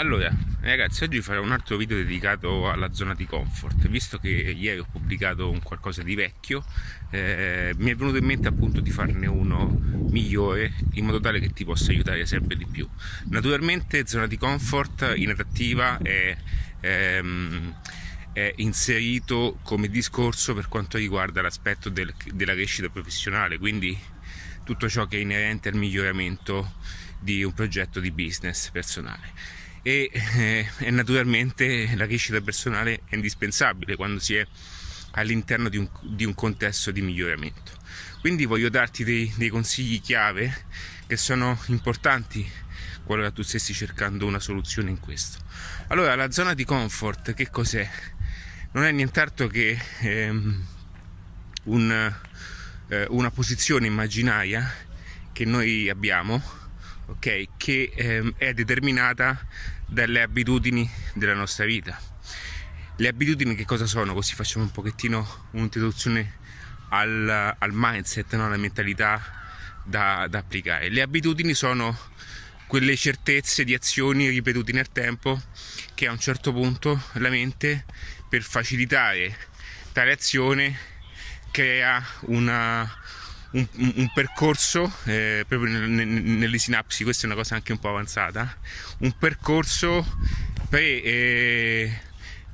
[0.00, 3.86] Allora, ragazzi, oggi farò un altro video dedicato alla zona di comfort.
[3.88, 6.64] Visto che ieri ho pubblicato un qualcosa di vecchio,
[7.10, 9.66] eh, mi è venuto in mente appunto di farne uno
[10.08, 12.88] migliore in modo tale che ti possa aiutare sempre di più.
[13.26, 16.34] Naturalmente, zona di comfort in adattiva è,
[16.80, 17.76] ehm,
[18.32, 23.98] è inserito come discorso per quanto riguarda l'aspetto del, della crescita professionale, quindi
[24.64, 26.76] tutto ciò che è inerente al miglioramento
[27.20, 34.20] di un progetto di business personale e, eh, naturalmente la crescita personale è indispensabile quando
[34.20, 34.46] si è
[35.12, 37.72] all'interno di un, di un contesto di miglioramento.
[38.20, 40.66] Quindi voglio darti dei, dei consigli chiave
[41.06, 42.48] che sono importanti
[43.04, 45.38] qualora tu stessi cercando una soluzione in questo.
[45.88, 47.88] Allora, la zona di comfort che cos'è?
[48.72, 50.64] Non è nient'altro che ehm,
[51.64, 52.14] un,
[52.88, 54.72] eh, una posizione immaginaria
[55.32, 56.40] che noi abbiamo
[57.10, 57.48] ok?
[57.56, 59.46] Che ehm, è determinata
[59.86, 61.98] dalle abitudini della nostra vita.
[62.96, 64.14] Le abitudini che cosa sono?
[64.14, 66.38] Così facciamo un pochettino un'introduzione
[66.90, 68.46] al, al mindset, no?
[68.46, 69.22] alla mentalità
[69.84, 70.90] da, da applicare.
[70.90, 71.96] Le abitudini sono
[72.66, 75.40] quelle certezze di azioni ripetute nel tempo
[75.94, 77.84] che a un certo punto la mente
[78.28, 79.36] per facilitare
[79.92, 80.78] tale azione
[81.50, 82.88] crea una,
[83.52, 88.56] un, un percorso eh, proprio nelle sinapsi, questa è una cosa anche un po' avanzata,
[88.98, 90.06] un percorso
[90.68, 92.00] pre, eh,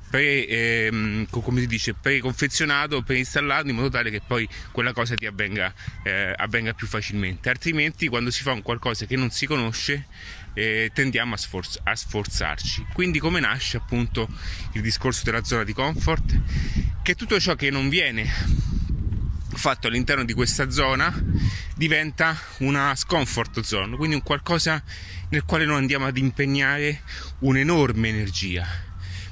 [0.09, 5.25] pre eh, come si dice, preconfezionato, preinstallato in modo tale che poi quella cosa ti
[5.25, 5.73] avvenga,
[6.03, 7.49] eh, avvenga più facilmente.
[7.49, 10.07] Altrimenti quando si fa un qualcosa che non si conosce
[10.57, 12.87] eh, tendiamo a, sforz- a, sforzarci.
[12.93, 14.27] Quindi come nasce appunto
[14.73, 16.41] il discorso della zona di comfort?
[17.03, 18.27] Che tutto ciò che non viene
[19.53, 21.13] fatto all'interno di questa zona
[21.75, 24.83] diventa una scomfort zone, quindi un qualcosa
[25.29, 27.01] nel quale noi andiamo ad impegnare
[27.39, 28.65] un'enorme energia.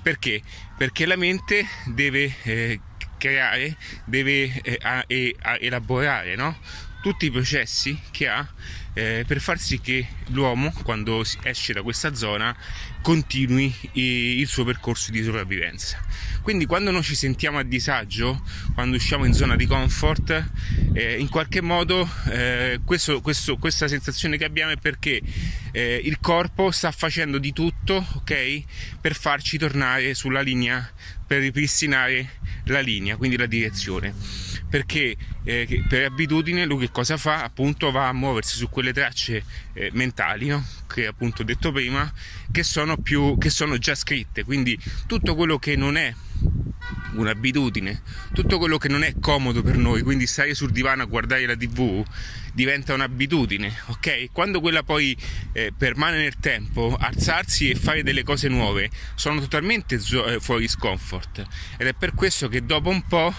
[0.01, 0.41] Perché?
[0.77, 2.79] Perché la mente deve eh,
[3.17, 6.57] creare, deve eh, a, a, elaborare no?
[7.05, 8.49] Tutti i processi che ha
[8.95, 12.55] eh, per far sì che l'uomo, quando esce da questa zona,
[13.03, 16.03] continui il suo percorso di sopravvivenza.
[16.41, 20.49] Quindi quando noi ci sentiamo a disagio, quando usciamo in zona di comfort,
[20.93, 25.21] eh, in qualche modo eh, questo, questo, questa sensazione che abbiamo è perché
[25.73, 28.65] eh, il corpo sta facendo di tutto okay,
[28.99, 30.91] per farci tornare sulla linea,
[31.27, 37.43] per ripristinare la linea, quindi la direzione perché eh, per abitudine lui che cosa fa?
[37.43, 39.43] Appunto va a muoversi su quelle tracce
[39.73, 40.65] eh, mentali no?
[40.87, 42.11] che appunto ho detto prima
[42.51, 44.77] che sono, più, che sono già scritte quindi
[45.07, 46.13] tutto quello che non è
[47.15, 48.01] un'abitudine,
[48.33, 51.55] tutto quello che non è comodo per noi, quindi stare sul divano a guardare la
[51.55, 52.05] tv
[52.53, 54.29] diventa un'abitudine, ok?
[54.31, 55.15] Quando quella poi
[55.51, 60.67] eh, permane nel tempo, alzarsi e fare delle cose nuove sono totalmente zo- eh, fuori
[60.67, 61.45] scomfort
[61.77, 63.33] ed è per questo che dopo un po'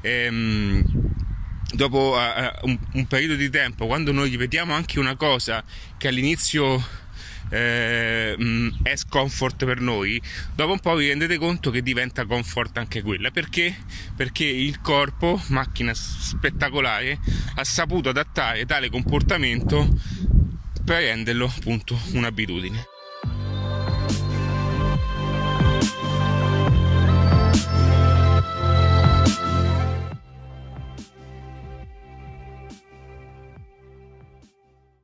[0.00, 0.84] ehm,
[1.72, 5.62] dopo uh, un, un, periodo di tempo, quando noi ripetiamo anche una cosa
[5.96, 6.82] che all'inizio
[7.50, 8.36] eh,
[8.82, 10.20] è scomfort per noi,
[10.54, 13.30] dopo un po' vi rendete conto che diventa comfort anche quella.
[13.30, 13.76] Perché?
[14.16, 17.18] Perché il corpo, macchina spettacolare,
[17.54, 19.88] ha saputo adattare tale comportamento
[20.84, 22.97] per renderlo appunto un'abitudine.